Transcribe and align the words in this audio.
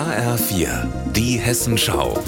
HR4, 0.00 0.86
die 1.14 1.36
Hessenschau. 1.36 2.18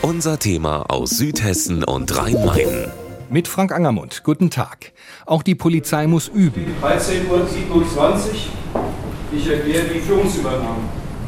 Unser 0.00 0.38
Thema 0.38 0.86
aus 0.88 1.10
Südhessen 1.10 1.84
und 1.84 2.16
Rhein-Main. 2.16 2.90
Mit 3.28 3.46
Frank 3.48 3.70
Angermund. 3.70 4.22
Guten 4.24 4.48
Tag. 4.48 4.92
Auch 5.26 5.42
die 5.42 5.54
Polizei 5.54 6.06
muss 6.06 6.28
üben. 6.28 6.74
13 6.80 7.28
Uhr 7.28 7.46
27. 7.46 8.48
Ich 9.36 9.46
erkläre 9.46 9.88
die 9.88 10.00
Führungsübernahme. 10.00 10.78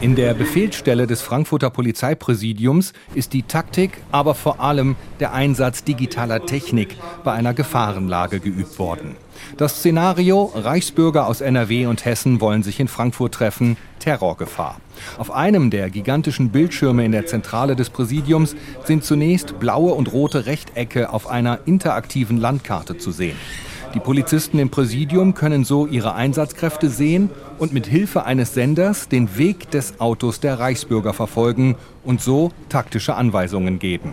In 0.00 0.16
der 0.16 0.32
Befehlsstelle 0.32 1.06
des 1.06 1.20
Frankfurter 1.20 1.68
Polizeipräsidiums 1.68 2.94
ist 3.14 3.34
die 3.34 3.42
Taktik, 3.42 3.98
aber 4.10 4.34
vor 4.34 4.60
allem 4.60 4.96
der 5.20 5.34
Einsatz 5.34 5.84
digitaler 5.84 6.46
Technik 6.46 6.96
bei 7.24 7.32
einer 7.32 7.52
Gefahrenlage 7.52 8.40
geübt 8.40 8.78
worden. 8.78 9.16
Das 9.58 9.80
Szenario, 9.80 10.50
Reichsbürger 10.54 11.26
aus 11.26 11.42
NRW 11.42 11.84
und 11.84 12.06
Hessen 12.06 12.40
wollen 12.40 12.62
sich 12.62 12.80
in 12.80 12.88
Frankfurt 12.88 13.34
treffen, 13.34 13.76
Terrorgefahr. 14.00 14.80
Auf 15.18 15.30
einem 15.30 15.70
der 15.70 15.88
gigantischen 15.90 16.50
Bildschirme 16.50 17.04
in 17.04 17.12
der 17.12 17.26
Zentrale 17.26 17.76
des 17.76 17.90
Präsidiums 17.90 18.56
sind 18.84 19.04
zunächst 19.04 19.60
blaue 19.60 19.94
und 19.94 20.12
rote 20.12 20.46
Rechtecke 20.46 21.12
auf 21.12 21.28
einer 21.28 21.60
interaktiven 21.66 22.38
Landkarte 22.38 22.98
zu 22.98 23.12
sehen. 23.12 23.36
Die 23.94 24.00
Polizisten 24.00 24.60
im 24.60 24.70
Präsidium 24.70 25.34
können 25.34 25.64
so 25.64 25.86
ihre 25.88 26.14
Einsatzkräfte 26.14 26.88
sehen 26.88 27.28
und 27.58 27.72
mit 27.72 27.86
Hilfe 27.86 28.24
eines 28.24 28.54
Senders 28.54 29.08
den 29.08 29.36
Weg 29.36 29.70
des 29.72 29.98
Autos 29.98 30.38
der 30.38 30.60
Reichsbürger 30.60 31.12
verfolgen 31.12 31.74
und 32.04 32.20
so 32.20 32.52
taktische 32.68 33.14
Anweisungen 33.14 33.78
geben. 33.78 34.12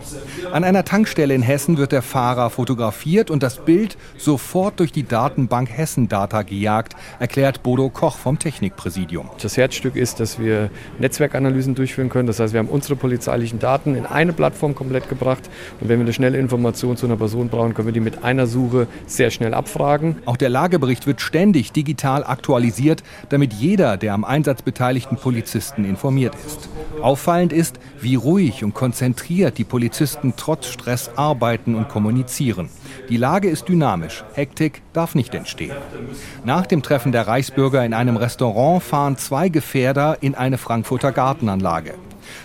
An 0.52 0.64
einer 0.64 0.84
Tankstelle 0.84 1.34
in 1.34 1.42
Hessen 1.42 1.78
wird 1.78 1.92
der 1.92 2.02
Fahrer 2.02 2.50
fotografiert 2.50 3.30
und 3.30 3.42
das 3.42 3.58
Bild 3.64 3.96
sofort 4.16 4.80
durch 4.80 4.92
die 4.92 5.04
Datenbank 5.04 5.70
Hessen 5.70 6.08
Data 6.08 6.42
gejagt, 6.42 6.94
erklärt 7.18 7.62
Bodo 7.62 7.88
Koch 7.88 8.16
vom 8.18 8.38
Technikpräsidium. 8.38 9.30
Das 9.40 9.56
Herzstück 9.56 9.96
ist, 9.96 10.20
dass 10.20 10.38
wir 10.38 10.70
Netzwerkanalysen 10.98 11.74
durchführen 11.74 12.08
können. 12.08 12.26
Das 12.26 12.40
heißt, 12.40 12.52
wir 12.52 12.60
haben 12.60 12.68
unsere 12.68 12.96
polizeilichen 12.96 13.58
Daten 13.58 13.94
in 13.94 14.06
eine 14.06 14.32
Plattform 14.32 14.74
komplett 14.74 15.08
gebracht 15.08 15.48
und 15.80 15.88
wenn 15.88 15.98
wir 15.98 16.04
eine 16.04 16.12
schnelle 16.12 16.38
Information 16.38 16.96
zu 16.96 17.06
einer 17.06 17.16
Person 17.16 17.48
brauchen, 17.48 17.74
können 17.74 17.88
wir 17.88 17.92
die 17.92 18.00
mit 18.00 18.24
einer 18.24 18.46
Suche 18.46 18.86
sehr 19.06 19.30
schnell 19.30 19.54
abfragen. 19.54 20.16
Auch 20.26 20.36
der 20.36 20.48
Lagebericht 20.50 21.06
wird 21.06 21.20
ständig 21.20 21.72
digital 21.72 22.24
aktualisiert, 22.24 23.02
damit 23.28 23.52
jeder 23.52 23.96
der 23.96 24.14
am 24.14 24.24
Einsatz 24.24 24.62
beteiligten 24.62 25.16
Polizisten 25.16 25.84
informiert 25.84 26.34
ist. 26.46 26.68
Auffallend 27.00 27.52
wie 28.00 28.14
ruhig 28.14 28.64
und 28.64 28.74
konzentriert 28.74 29.58
die 29.58 29.64
Polizisten 29.64 30.34
trotz 30.36 30.66
Stress 30.66 31.10
arbeiten 31.16 31.74
und 31.74 31.88
kommunizieren. 31.88 32.68
Die 33.08 33.16
Lage 33.16 33.48
ist 33.48 33.68
dynamisch. 33.68 34.24
Hektik 34.34 34.82
darf 34.92 35.14
nicht 35.14 35.34
entstehen. 35.34 35.76
Nach 36.44 36.66
dem 36.66 36.82
Treffen 36.82 37.12
der 37.12 37.26
Reichsbürger 37.26 37.84
in 37.84 37.94
einem 37.94 38.16
Restaurant 38.16 38.82
fahren 38.82 39.16
zwei 39.16 39.48
Gefährder 39.48 40.18
in 40.20 40.34
eine 40.34 40.58
Frankfurter 40.58 41.12
Gartenanlage. 41.12 41.94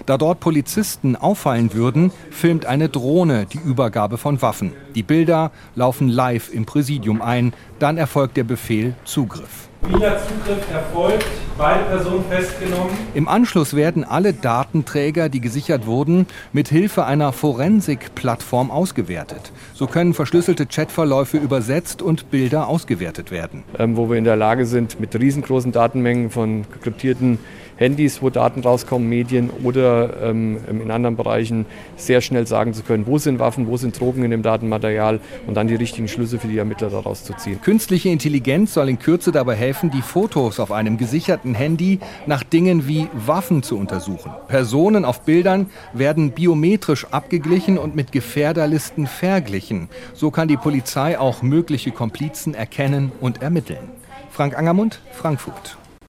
Da 0.06 0.18
dort 0.18 0.40
Polizisten 0.40 1.16
auffallen 1.16 1.74
würden, 1.74 2.12
filmt 2.32 2.66
eine 2.66 2.90
Drohne 2.90 3.46
die 3.46 3.60
Übergabe 3.60 4.18
von 4.18 4.42
Waffen. 4.42 4.74
Die 4.96 5.04
Bilder 5.04 5.52
laufen 5.76 6.10
live 6.10 6.54
im 6.54 6.66
Präsidium 6.66 7.22
ein. 7.22 7.54
Dann 7.80 7.98
erfolgt 7.98 8.38
der 8.38 8.44
Befehl 8.44 8.96
Zugriff. 9.06 9.70
Wieder 9.88 10.18
Zugriff 10.18 10.72
erfolgt, 10.72 11.26
beide 11.58 11.84
Personen 11.84 12.24
festgenommen. 12.30 12.96
Im 13.14 13.28
Anschluss 13.28 13.76
werden 13.76 14.06
alle 14.06 14.32
Datenträger, 14.32 15.28
die 15.28 15.42
gesichert 15.42 15.86
wurden, 15.86 16.26
mit 16.54 16.70
Hilfe 16.70 17.04
einer 17.04 17.34
Forensik-Plattform 17.34 18.72
ausgewertet. 18.72 19.52
So 19.74 19.88
können 19.88 20.14
verschlüsselte 20.14 20.68
Chatverläufe 20.68 21.38
übersetzt 21.38 22.02
und 22.02 22.32
Bilder 22.32 22.70
ausgewertet 22.70 23.30
werden. 23.30 23.64
Ähm, 23.78 23.98
wo 23.98 24.10
wir 24.10 24.18
in 24.18 24.24
der 24.24 24.38
Lage 24.38 24.66
sind, 24.66 25.02
mit 25.02 25.20
riesengroßen 25.20 25.74
Datenmengen 25.74 26.30
von 26.30 26.66
kryptierten 26.82 27.40
Handys, 27.84 28.22
wo 28.22 28.30
Daten 28.30 28.62
rauskommen, 28.62 29.10
Medien 29.10 29.50
oder 29.62 30.24
ähm, 30.24 30.58
in 30.70 30.90
anderen 30.90 31.18
Bereichen 31.18 31.66
sehr 31.98 32.22
schnell 32.22 32.48
sagen 32.48 32.74
zu 32.74 32.82
können, 32.84 33.06
wo 33.06 33.18
sind 33.18 33.40
Waffen, 33.40 33.68
wo 33.68 33.76
sind 33.76 34.00
Drogen 34.00 34.24
in 34.24 34.32
dem 34.32 34.42
Datenmaterial 34.42 35.20
und 35.48 35.56
dann 35.56 35.68
die 35.68 35.76
richtigen 35.76 36.08
Schlüsse 36.08 36.40
für 36.40 36.48
die 36.48 36.58
Ermittler 36.58 36.90
daraus 36.90 37.26
zu 37.26 37.34
ziehen. 37.34 37.60
Künstliche 37.62 38.08
Intelligenz 38.08 38.74
soll 38.74 38.88
in 38.88 39.00
Kürze 39.00 39.34
dabei 39.34 39.56
helfen, 39.56 39.92
die 39.92 40.02
Fotos 40.02 40.62
auf 40.62 40.72
einem 40.72 40.98
gesicherten 40.98 41.56
Handy 41.56 42.00
nach 42.26 42.44
Dingen 42.44 42.88
wie 42.88 43.10
Waffen 43.14 43.64
zu 43.64 43.78
untersuchen. 43.78 44.32
Personen 44.48 45.04
auf 45.04 45.22
Bildern 45.22 45.70
werden 45.92 46.32
biometrisch 46.32 47.06
abgeglichen 47.12 47.78
und 47.78 47.98
mit 47.98 48.14
Gefährderlisten 48.14 49.08
verglichen. 49.08 49.90
So 50.14 50.32
kann 50.32 50.48
die 50.48 50.58
Polizei 50.58 51.20
auch 51.20 51.42
mögliche 51.42 51.92
Komplizen 51.92 52.54
erkennen 52.54 53.12
und 53.20 53.42
ermitteln. 53.42 53.90
Frank 54.32 54.58
Angermund, 54.58 55.02
Frankfurt. 55.12 55.78